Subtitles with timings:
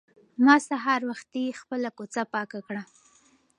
[0.45, 2.83] ما سهار وختي خپله کوڅه پاکه کړه.